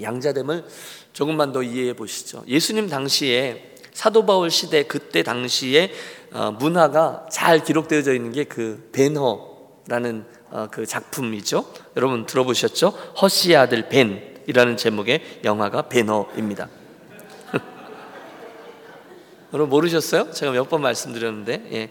[0.00, 0.64] 양자됨을
[1.12, 2.44] 조금만 더 이해해 보시죠.
[2.46, 5.90] 예수님 당시에 사도 바울 시대 그때 당시에
[6.30, 11.64] 어, 문화가 잘 기록되어져 있는 게 그 벤허라는 어, 그 작품이죠.
[11.96, 12.90] 여러분 들어보셨죠?
[13.20, 14.29] 허시의 아들 벤.
[14.46, 16.68] 이라는 제목의 영화가 배너입니다.
[19.52, 20.30] 여러분 모르셨어요?
[20.32, 21.90] 제가 몇 번 말씀드렸는데 예.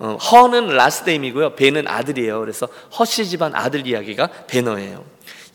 [0.00, 1.56] 어, 허는 라스데임이고요.
[1.56, 2.38] 배는 아들이에요.
[2.40, 5.04] 그래서 허씨 집안 아들 이야기가 배너예요.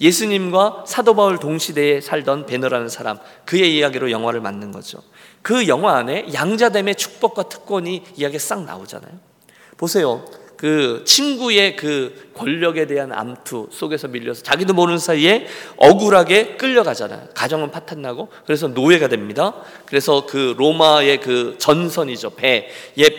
[0.02, 5.00] 예수님과 사도 바울 동시대에 살던 베너라는 사람 그의 이야기로 영화를 만든 거죠.
[5.42, 9.14] 그 영화 안에 양자됨의 축복과 특권이 이야기 싹 나오잖아요.
[9.78, 10.26] 보세요.
[10.64, 15.46] 그 친구의 그 권력에 대한 암투 속에서 밀려서 자기도 모르는 사이에
[15.76, 17.28] 억울하게 끌려가잖아요.
[17.34, 19.56] 가정은 파탄나고 그래서 노예가 됩니다.
[19.86, 22.36] 그래서 그 로마의 그 전선이죠.
[22.36, 22.70] 배의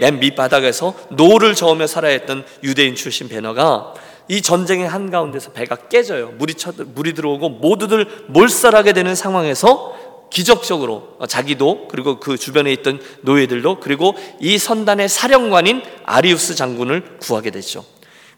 [0.01, 3.93] 맨 밑바닥에서 노를 저으며 살아야 했던 유대인 출신 벤허가
[4.29, 6.33] 이 전쟁의 한가운데서 배가 깨져요.
[6.39, 13.81] 물이 쳐, 물이 들어오고 모두들 몰살하게 되는 상황에서 기적적으로 자기도 그리고 그 주변에 있던 노예들도
[13.81, 17.85] 그리고 이 선단의 사령관인 아리우스 장군을 구하게 되죠.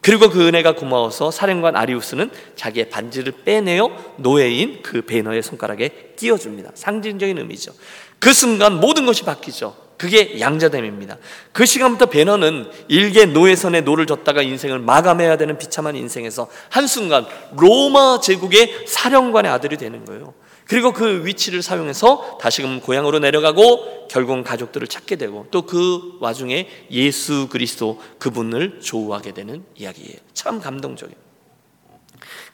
[0.01, 6.71] 그리고 그 은혜가 고마워서 사령관 아리우스는 자기의 반지를 빼내어 노예인 그 벤허의 손가락에 끼워줍니다.
[6.75, 7.73] 상징적인 의미죠.
[8.21, 9.75] 그 순간 모든 것이 바뀌죠.
[9.97, 11.17] 그게 양자됨입니다.
[11.53, 18.85] 그 시간부터 벤허는 일개 노예선에 노를 젓다가 인생을 마감해야 되는 비참한 인생에서 한순간 로마 제국의
[18.87, 20.35] 사령관의 아들이 되는 거예요.
[20.67, 27.49] 그리고 그 위치를 사용해서 다시금 고향으로 내려가고 결국은 가족들을 찾게 되고 또 그 와중에 예수
[27.49, 30.17] 그리스도 그분을 조우하게 되는 이야기예요.
[30.35, 31.27] 참 감동적이에요.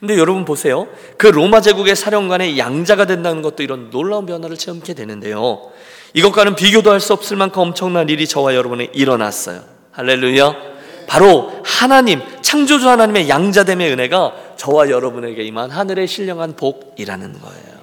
[0.00, 0.88] 근데 여러분 보세요.
[1.16, 5.70] 그 로마 제국의 사령관의 양자가 된다는 것도 이런 놀라운 변화를 체험하게 되는데요.
[6.14, 9.62] 이것과는 비교도 할 수 없을 만큼 엄청난 일이 저와 여러분에 일어났어요.
[9.92, 10.72] 할렐루야.
[11.06, 17.81] 바로 하나님, 창조주 하나님의 양자됨의 은혜가 저와 여러분에게 임한 하늘의 신령한 복이라는 거예요.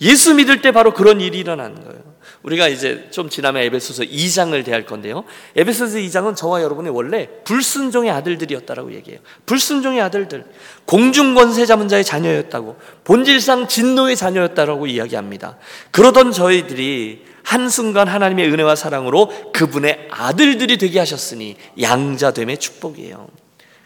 [0.00, 2.08] 예수 믿을 때 바로 그런 일이 일어나는 거예요.
[2.42, 5.24] 우리가 이제 좀 지나면 에베소서 2장을 대할 건데요.
[5.56, 9.20] 에베소서 2장은 저와 여러분이 원래 불순종의 아들들이었다라고 얘기해요.
[9.46, 10.44] 불순종의 아들들.
[10.84, 12.76] 공중 권세 잡은 자의 자녀였다고.
[13.04, 15.58] 본질상 진노의 자녀였다라고 이야기합니다.
[15.90, 23.28] 그러던 저희들이 한순간 하나님의 은혜와 사랑으로 그분의 아들들이 되게 하셨으니 양자됨의 축복이에요.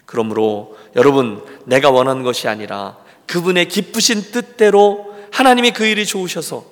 [0.05, 6.63] 그러므로 여러분, 내가 원하는 것이 아니라 그분의 기쁘신 뜻대로 하나님이 그 일이 좋으셔서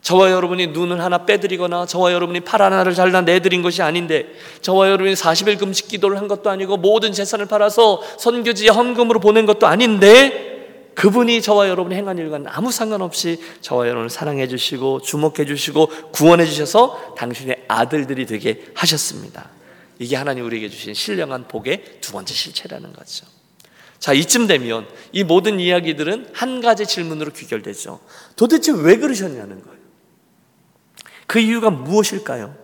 [0.00, 4.26] 저와 여러분이 눈을 하나 빼드리거나 저와 여러분이 팔 하나를 잘라 내드린 것이 아닌데
[4.62, 9.66] 저와 여러분이 40일 금식 기도를 한 것도 아니고 모든 재산을 팔아서 선교지 헌금으로 보낸 것도
[9.66, 16.46] 아닌데 그분이 저와 여러분이 행한 일과는 아무 상관없이 저와 여러분을 사랑해 주시고 주목해 주시고 구원해
[16.46, 19.50] 주셔서 당신의 아들들이 되게 하셨습니다.
[19.98, 23.26] 이게 하나님 우리에게 주신 신령한 복의 두 번째 실체라는 거죠.
[24.00, 28.00] 자, 이쯤 되면 이 모든 이야기들은 한 가지 질문으로 귀결되죠.
[28.34, 29.78] 도대체 왜 그러셨냐는 거예요.
[31.26, 32.54] 그 이유가 무엇일까요?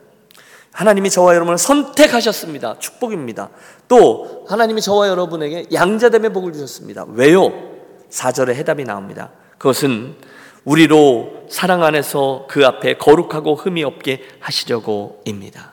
[0.72, 2.78] 하나님이 저와 여러분을 선택하셨습니다.
[2.78, 3.50] 축복입니다.
[3.86, 7.06] 또 하나님이 저와 여러분에게 양자됨의 복을 주셨습니다.
[7.10, 7.52] 왜요?
[8.10, 9.30] 4절에 해답이 나옵니다.
[9.58, 10.16] 그것은
[10.64, 15.72] 우리로 사랑 안에서 그 앞에 거룩하고 흠이 없게 하시려고입니다.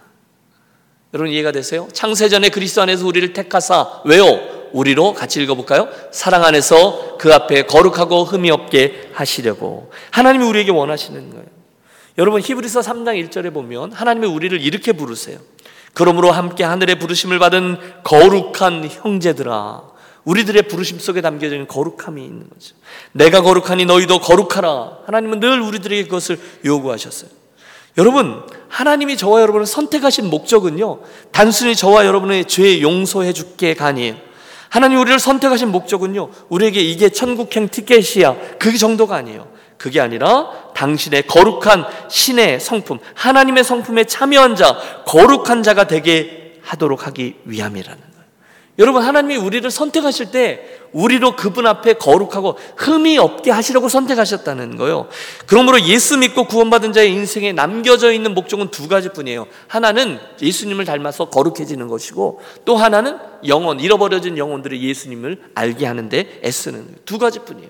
[1.14, 1.88] 여러분 이해가 되세요?
[1.94, 4.63] 창세전에 그리스도 안에서 우리를 택하사 왜요?
[4.74, 5.88] 우리로 같이 읽어볼까요?
[6.12, 11.46] 사랑 안에서 그 앞에 거룩하고 흠이 없게 하시려고 하나님이 우리에게 원하시는 거예요.
[12.18, 15.40] 여러분 히브리서 3장 1절에 보면 하나님이 우리를 이렇게 부르세요.
[15.94, 19.94] 그러므로 함께 하늘의 부르심을 받은 거룩한 형제들아
[20.26, 22.76] 우리들의 부르심 속에 담겨져 있는 거룩함이 있는 거죠.
[23.12, 25.00] 내가 거룩하니 너희도 거룩하라.
[25.06, 27.30] 하나님은 늘 우리들에게 그것을 요구하셨어요.
[27.98, 34.16] 여러분, 하나님이 저와 여러분을 선택하신 목적은요, 단순히 저와 여러분의 죄 용서해 줄게가 아니에요.
[34.74, 38.58] 하나님 우리를 선택하신 목적은요, 우리에게 이게 천국행 티켓이야.
[38.58, 39.48] 그게 정도가 아니에요.
[39.78, 47.36] 그게 아니라 당신의 거룩한 신의 성품, 하나님의 성품에 참여한 자, 거룩한 자가 되게 하도록 하기
[47.46, 48.02] 위함이라는
[48.80, 55.08] 여러분 하나님이 우리를 선택하실 때 우리로 그분 앞에 거룩하고 흠이 없게 하시려고 선택하셨다는 거예요.
[55.46, 59.46] 그러므로 예수 믿고 구원받은 자의 인생에 남겨져 있는 목적은 두 가지뿐이에요.
[59.68, 67.20] 하나는 예수님을 닮아서 거룩해지는 것이고 또 하나는 영혼 잃어버려진 영혼들이 예수님을 알게 하는데 애쓰는 두
[67.20, 67.70] 가지뿐이에요.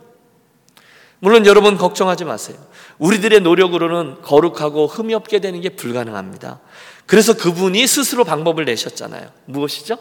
[1.20, 2.58] 물론 여러분 걱정하지 마세요.
[2.98, 6.60] 우리들의 노력으로는 거룩하고 흠이 없게 되는 게 불가능합니다.
[7.06, 9.30] 그래서 그분이 스스로 방법을 내셨잖아요.
[9.46, 9.98] 무엇이죠?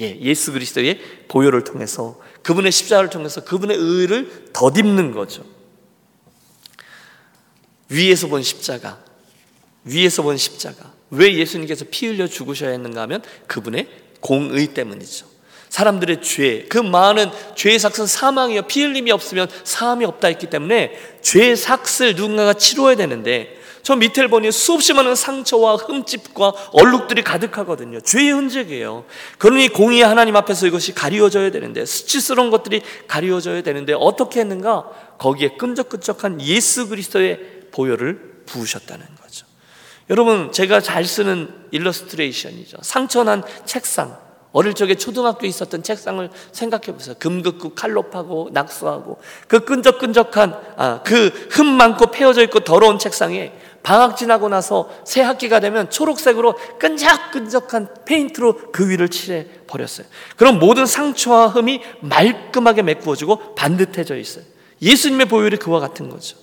[0.00, 5.44] 예, 예수 그리스도의 보혈을 통해서 그분의 십자가를 통해서 그분의 의를 덧입는 거죠.
[7.88, 9.02] 위에서 본 십자가,
[9.84, 10.92] 위에서 본 십자가.
[11.10, 13.88] 왜 예수님께서 피 흘려 죽으셔야 했는가 하면 그분의
[14.20, 15.26] 공의 때문이죠.
[15.70, 18.62] 사람들의 죄, 그 많은 죄의 삭은 사망이요.
[18.62, 23.57] 피 흘림이 없으면 사함이 없다 했기 때문에 죄의 삭을 누군가가 치료해야 되는데
[23.88, 28.02] 저 밑을 보니 수없이 많은 상처와 흠집과 얼룩들이 가득하거든요.
[28.02, 29.06] 죄의 흔적이에요.
[29.38, 34.90] 그러니 공의의 하나님 앞에서 이것이 가리워져야 되는데 수치스러운 것들이 가리워져야 되는데 어떻게 했는가?
[35.16, 37.40] 거기에 끈적끈적한 예수 그리스도의
[37.72, 39.46] 보혈을 부으셨다는 거죠.
[40.10, 42.76] 여러분 제가 잘 쓰는 일러스트레이션이죠.
[42.82, 44.18] 상처난 책상.
[44.50, 47.14] 어릴 적에 초등학교에 있었던 책상을 생각해 보세요.
[47.18, 53.52] 금긋고 칼로 파고 낙서하고 그 끈적끈적한 아, 그 흠 많고 패어져 있고 더러운 책상에
[53.88, 60.06] 방학 지나고 나서 새 학기가 되면 초록색으로 끈적끈적한 페인트로 그 위를 칠해 버렸어요.
[60.36, 64.44] 그럼 모든 상처와 흠이 말끔하게 메꾸어지고 반듯해져 있어요.
[64.82, 66.36] 예수님의 보혈이 그와 같은 거죠.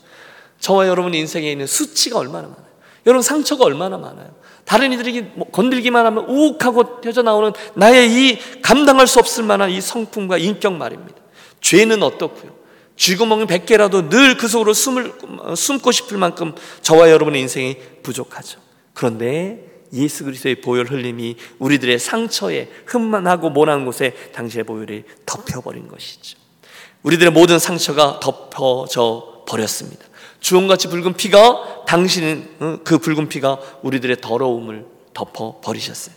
[0.59, 2.65] 저와 여러분 인생에 있는 수치가 얼마나 많아요.
[3.05, 4.33] 여러분 상처가 얼마나 많아요.
[4.63, 9.81] 다른 이들에게 뭐 건들기만 하면 우욱하고 펴져 나오는 나의 이 감당할 수 없을 만한 이
[9.81, 11.13] 성품과 인격 말입니다.
[11.61, 12.55] 죄는 어떻고요?
[12.97, 15.13] 쥐구멍이 100개라도 늘 그 속으로 숨을,
[15.55, 18.59] 숨고 싶을 만큼 저와 여러분의 인생이 부족하죠.
[18.93, 26.37] 그런데 예수 그리스도의 보혈 흘림이 우리들의 상처에 흠만하고 모난 곳에 당신의 보혈이 덮여버린 것이죠.
[27.03, 30.05] 우리들의 모든 상처가 덮어져 버렸습니다.
[30.39, 36.15] 주홍같이 붉은 피가 당신은 어, 그 붉은 피가 우리들의 더러움을 덮어 버리셨어요.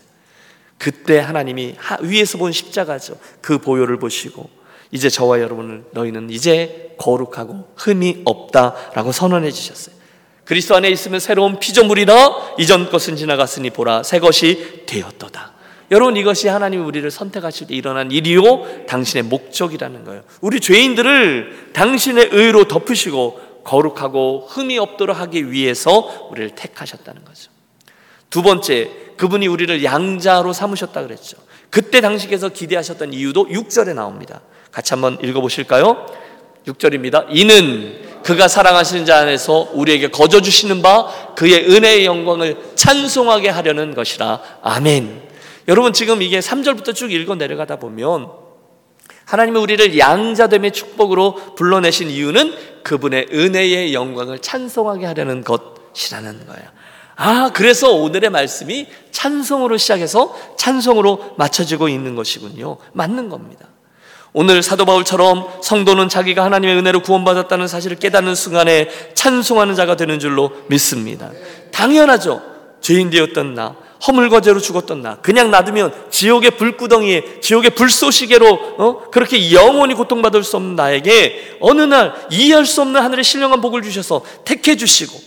[0.77, 3.19] 그때 하나님이 위에서 본 십자가죠.
[3.41, 4.49] 그 보혈을 보시고
[4.91, 9.95] 이제 저와 여러분을 너희는 이제 거룩하고 흠이 없다라고 선언해 주셨어요.
[10.45, 15.53] 그리스도 안에 있으면 새로운 피조물이라 이전 것은 지나갔으니 보라 새 것이 되었도다.
[15.91, 20.23] 여러분 이것이 하나님 우리를 선택하실 때 일어난 일이요 당신의 목적이라는 거예요.
[20.41, 27.51] 우리 죄인들을 당신의 의로 덮으시고 거룩하고 흠이 없도록 하기 위해서 우리를 택하셨다는 거죠.
[28.31, 31.37] 두 번째, 그분이 우리를 양자로 삼으셨다 그랬죠.
[31.71, 34.41] 그때 당시에서 기대하셨던 이유도 6절에 나옵니다.
[34.71, 36.07] 같이 한번 읽어 보실까요?
[36.67, 37.27] 6절입니다.
[37.31, 44.41] 이는 그가 사랑하시는 자 안에서 우리에게 거저 주시는 바 그의 은혜의 영광을 찬송하게 하려는 것이라.
[44.63, 45.23] 아멘.
[45.69, 48.29] 여러분 지금 이게 3절부터 쭉 읽어 내려가다 보면
[49.25, 56.69] 하나님은 우리를 양자됨의 축복으로 불러내신 이유는 그분의 은혜의 영광을 찬송하게 하려는 것이라는 거예요.
[57.17, 62.79] 아, 그래서 오늘의 말씀이 찬송으로 시작해서 찬송으로 맞춰지고 있는 것이군요.
[62.93, 63.69] 맞는 겁니다.
[64.33, 70.53] 오늘 사도 바울처럼 성도는 자기가 하나님의 은혜로 구원받았다는 사실을 깨닫는 순간에 찬송하는 자가 되는 줄로
[70.69, 71.31] 믿습니다.
[71.73, 72.43] 당연하죠.
[72.81, 79.11] 죄인 되었던 나, 허물과 죄로 죽었던 나, 그냥 놔두면 지옥의 불구덩이에, 지옥의 불쏘시개로, 어?
[79.11, 84.23] 그렇게 영원히 고통받을 수 없는 나에게 어느 날 이해할 수 없는 하늘의 신령한 복을 주셔서
[84.45, 85.19] 택해 주시고,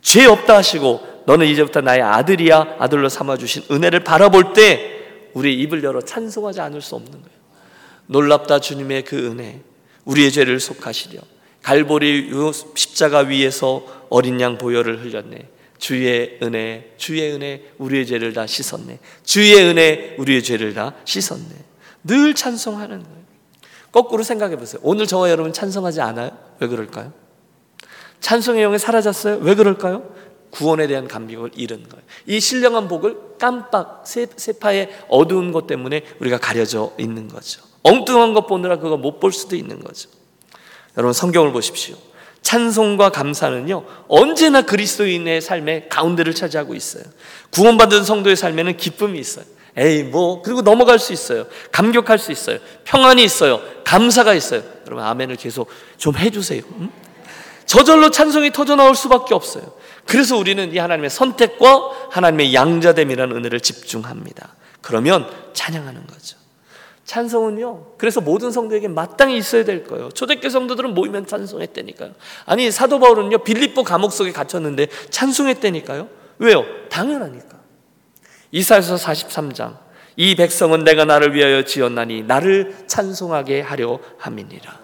[0.00, 5.00] 죄 없다 하시고, 너는 이제부터 나의 아들이야, 아들로 삼아 주신 은혜를 바라볼 때,
[5.34, 7.31] 우리 입을 열어 찬송하지 않을 수 없는 거예요.
[8.12, 9.60] 놀랍다 주님의 그 은혜
[10.04, 11.20] 우리의 죄를 속하시려
[11.62, 12.30] 갈보리
[12.74, 15.48] 십자가 위에서 어린 양 보혈을 흘렸네
[15.78, 21.54] 주의 은혜 주의 은혜 우리의 죄를 다 씻었네 주의 은혜 우리의 죄를 다 씻었네
[22.04, 23.22] 늘 찬송하는 거예요
[23.90, 26.36] 거꾸로 생각해 보세요 오늘 저와 여러분 찬송하지 않아요?
[26.60, 27.12] 왜 그럴까요?
[28.20, 29.38] 찬송의 영이 사라졌어요?
[29.38, 30.08] 왜 그럴까요?
[30.52, 32.04] 구원에 대한 감격을 잃은 거예요.
[32.26, 37.71] 이 신령한 복을 깜빡 세파의 어두운 것 때문에 우리가 가려져 있는 거죠.
[37.82, 40.08] 엉뚱한 것 보느라 그거 못 볼 수도 있는 거죠.
[40.96, 41.96] 여러분 성경을 보십시오.
[42.42, 47.04] 찬송과 감사는요 언제나 그리스도인의 삶의 가운데를 차지하고 있어요.
[47.50, 49.44] 구원받은 성도의 삶에는 기쁨이 있어요.
[49.76, 51.46] 에이 뭐 그리고 넘어갈 수 있어요.
[51.70, 52.58] 감격할 수 있어요.
[52.84, 53.60] 평안이 있어요.
[53.84, 54.62] 감사가 있어요.
[54.86, 56.62] 여러분 아멘을 계속 좀 해주세요.
[56.80, 56.90] 응?
[57.64, 59.72] 저절로 찬송이 터져 나올 수밖에 없어요.
[60.04, 64.56] 그래서 우리는 이 하나님의 선택과 하나님의 양자됨이라는 은혜를 집중합니다.
[64.82, 66.36] 그러면 찬양하는 거죠.
[67.12, 67.96] 찬송은요.
[67.98, 70.08] 그래서 모든 성도에게 마땅히 있어야 될 거예요.
[70.12, 72.12] 초대교 성도들은 모이면 찬송했다니까요.
[72.46, 76.08] 아니 사도 바울은요 빌립보 감옥 속에 갇혔는데 찬송했다니까요.
[76.38, 76.64] 왜요?
[76.88, 77.58] 당연하니까.
[78.50, 79.76] 이사야서 43장
[80.16, 84.81] 이 백성은 내가 나를 위하여 지었나니 나를 찬송하게 하려 함이니라.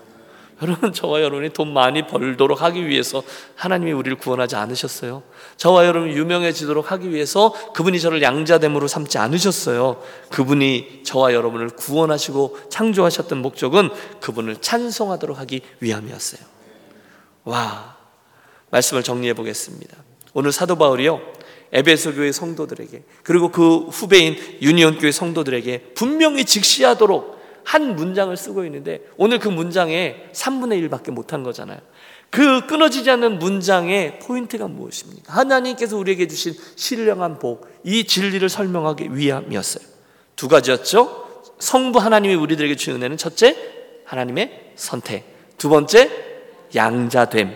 [0.62, 3.23] 여러분 저와 여러분이 돈 많이 벌도록 하기 위해서
[3.55, 5.23] 하나님이 우리를 구원하지 않으셨어요.
[5.57, 10.03] 저와 여러분이 유명해지도록 하기 위해서 그분이 저를 양자됨으로 삼지 않으셨어요.
[10.31, 13.90] 그분이 저와 여러분을 구원하시고 창조하셨던 목적은
[14.21, 16.40] 그분을 찬송하도록 하기 위함이었어요.
[17.44, 17.97] 와
[18.71, 19.97] 말씀을 정리해 보겠습니다.
[20.35, 21.21] 오늘 사도 바울이요
[21.73, 27.38] 에베소 교회 성도들에게 그리고 그 후배인 유니온 교회 성도들에게 분명히 직시하도록
[27.68, 31.78] 한 문장을 쓰고 있는데 오늘 그 문장에 3분의 1밖에 못한 거잖아요.
[32.31, 35.35] 그 끊어지지 않는 문장의 포인트가 무엇입니까?
[35.35, 39.85] 하나님께서 우리에게 주신 신령한 복, 이 진리를 설명하기 위함이었어요.
[40.35, 41.44] 두 가지였죠.
[41.59, 43.54] 성부 하나님이 우리들에게 주신 은혜는 첫째,
[44.07, 45.26] 하나님의 선택.
[45.59, 46.11] 두 번째,
[46.74, 47.54] 양자됨.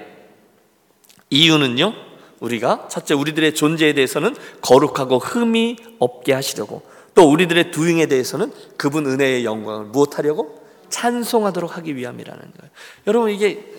[1.31, 1.95] 이유는요,
[2.41, 6.83] 우리가 첫째, 우리들의 존재에 대해서는 거룩하고 흠이 없게 하시려고
[7.15, 10.63] 또 우리들의 두잉에 대해서는 그분 은혜의 영광을 무엇하려고?
[10.89, 12.71] 찬송하도록 하기 위함이라는 거예요.
[13.07, 13.73] 여러분 이게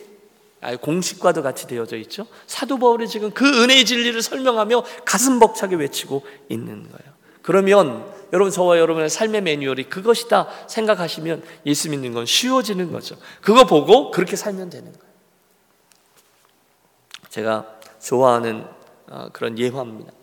[0.61, 2.25] 아, 공식과도 같이 되어져 있죠.
[2.47, 7.13] 사도 바울이 지금 그 은혜의 진리를 설명하며 가슴 벅차게 외치고 있는 거예요.
[7.41, 13.17] 그러면 여러분 저와 여러분의 삶의 매뉴얼이 그것이다 생각하시면 예수 믿는 건 쉬워지는 거죠.
[13.41, 15.13] 그거 보고 그렇게 살면 되는 거예요.
[17.29, 17.67] 제가
[18.01, 18.65] 좋아하는
[19.09, 20.13] 어, 그런 예화입니다.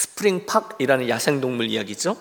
[0.00, 2.16] 스프링팍이라는 야생동물 이야기죠.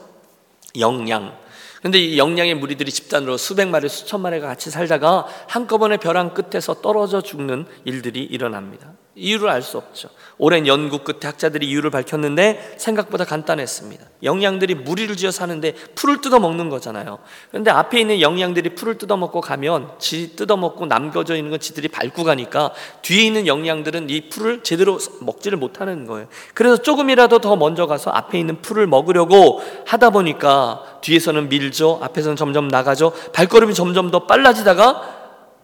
[0.80, 1.38] 영양.
[1.82, 7.22] 근데 이 영양의 무리들이 집단으로 수백 마리, 수천 마리가 같이 살다가 한꺼번에 벼랑 끝에서 떨어져
[7.22, 8.92] 죽는 일들이 일어납니다.
[9.16, 10.10] 이유를 알 수 없죠.
[10.38, 14.06] 오랜 연구 끝에 학자들이 이유를 밝혔는데 생각보다 간단했습니다.
[14.24, 17.20] 영양들이 무리를 지어 사는데 풀을 뜯어 먹는 거잖아요.
[17.50, 21.90] 그런데 앞에 있는 영양들이 풀을 뜯어 먹고 가면 지 뜯어 먹고 남겨져 있는 건 지들이
[21.90, 26.28] 밟고 가니까 뒤에 있는 영양들은 이 풀을 제대로 먹지를 못하는 거예요.
[26.54, 32.00] 그래서 조금이라도 더 먼저 가서 앞에 있는 풀을 먹으려고 하다 보니까 뒤에서는 밀죠.
[32.02, 33.12] 앞에서는 점점 나가죠.
[33.34, 35.19] 발걸음이 점점 더 빨라지다가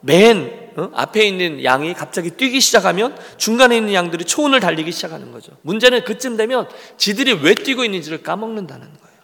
[0.05, 0.91] 맨 어?
[0.93, 5.53] 앞에 있는 양이 갑자기 뛰기 시작하면 중간에 있는 양들이 초원을 달리기 시작하는 거죠.
[5.61, 9.15] 문제는 그쯤 되면 지들이 왜 뛰고 있는지를 까먹는다는 거예요.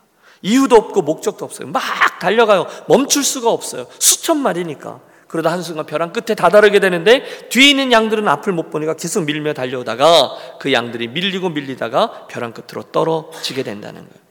[0.42, 1.68] 이유도 없고 목적도 없어요.
[1.68, 1.82] 막
[2.20, 2.68] 달려가요.
[2.88, 3.86] 멈출 수가 없어요.
[4.00, 5.02] 수천 마리니까.
[5.28, 10.58] 그러다 한순간 벼랑 끝에 다다르게 되는데 뒤에 있는 양들은 앞을 못 보니까 계속 밀며 달려오다가
[10.60, 14.22] 그 양들이 밀리고 밀리다가 벼랑 끝으로 떨어지게 된다는 거예요.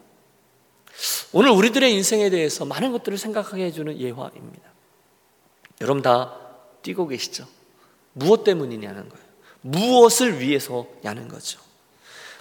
[1.33, 4.70] 오늘 우리들의 인생에 대해서 많은 것들을 생각하게 해주는 예화입니다.
[5.81, 6.35] 여러분 다
[6.83, 7.47] 뛰고 계시죠?
[8.13, 9.25] 무엇 때문이냐는 거예요.
[9.63, 11.61] 무엇을 위해서냐는 거죠.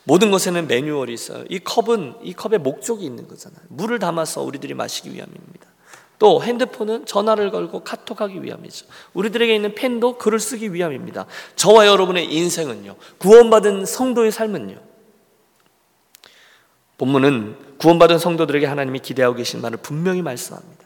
[0.03, 1.43] 모든 것에는 매뉴얼이 있어요.
[1.49, 3.61] 이 컵은 이 컵에 목적이 있는 거잖아요.
[3.67, 5.67] 물을 담아서 우리들이 마시기 위함입니다.
[6.17, 8.85] 또 핸드폰은 전화를 걸고 카톡하기 위함이죠.
[9.13, 11.25] 우리들에게 있는 펜도 글을 쓰기 위함입니다.
[11.55, 12.95] 저와 여러분의 인생은요.
[13.19, 14.81] 구원받은 성도의 삶은요.
[16.97, 20.78] 본문은 구원받은 성도들에게 하나님이 기대하고 계신 말을 분명히 말씀합니다.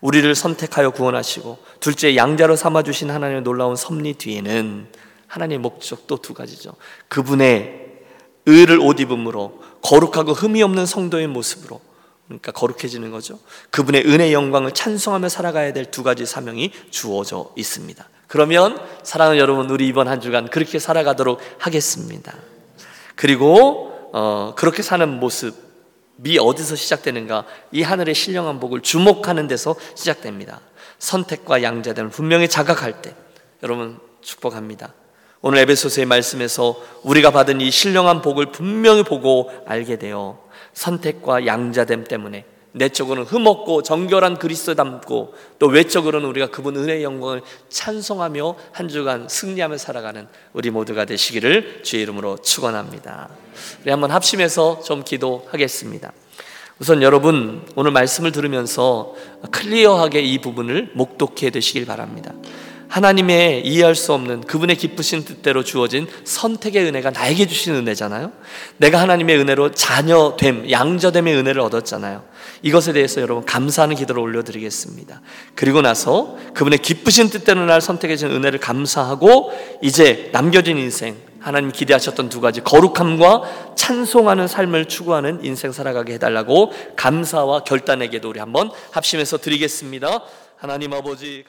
[0.00, 4.86] 우리를 선택하여 구원하시고 둘째 양자로 삼아 주신 하나님의 놀라운 섭리 뒤에는
[5.26, 6.72] 하나님의 목적 또두 가지죠.
[7.08, 7.86] 그분의
[8.46, 11.80] 의를 옷 입음으로 거룩하고 흠이 없는 성도의 모습으로
[12.26, 13.38] 그러니까 거룩해지는 거죠.
[13.70, 18.08] 그분의 은혜 영광을 찬송하며 살아가야 될 두 가지 사명이 주어져 있습니다.
[18.26, 22.34] 그러면 사랑하는 여러분 우리 이번 한 주간 그렇게 살아가도록 하겠습니다.
[23.14, 25.65] 그리고 어, 그렇게 사는 모습
[26.16, 27.44] 미 어디서 시작되는가?
[27.72, 30.60] 이 하늘의 신령한 복을 주목하는 데서 시작됩니다.
[30.98, 33.14] 선택과 양자됨을 분명히 자각할 때
[33.62, 34.94] 여러분 축복합니다.
[35.42, 40.42] 오늘 에베소서의 말씀에서 우리가 받은 이 신령한 복을 분명히 보고 알게 되어
[40.72, 42.44] 선택과 양자됨 때문에
[42.76, 49.78] 내적으로는 흠없고 정결한 그리스도 담고 또 외적으로는 우리가 그분 은혜의 영광을 찬송하며 한 주간 승리하며
[49.78, 53.30] 살아가는 우리 모두가 되시기를 주의 이름으로 축원합니다.
[53.82, 56.12] 우리 한번 합심해서 좀 기도하겠습니다.
[56.78, 59.14] 우선 여러분 오늘 말씀을 들으면서
[59.50, 62.34] 클리어하게 이 부분을 목독해 되시길 바랍니다.
[62.88, 68.32] 하나님의 이해할 수 없는 그분의 기쁘신 뜻대로 주어진 선택의 은혜가 나에게 주신 은혜잖아요.
[68.76, 72.35] 내가 하나님의 은혜로 자녀됨, 양자됨의 은혜를 얻었잖아요.
[72.62, 75.20] 이것에 대해서 여러분 감사하는 기도를 올려드리겠습니다.
[75.54, 79.52] 그리고 나서 그분의 기쁘신 뜻대로 날 선택해 준 은혜를 감사하고
[79.82, 87.60] 이제 남겨진 인생 하나님 기대하셨던 두 가지 거룩함과 찬송하는 삶을 추구하는 인생 살아가게 해달라고 감사와
[87.60, 90.22] 결단에게도 우리 한번 합심해서 드리겠습니다.
[90.56, 91.44] 하나님 아버지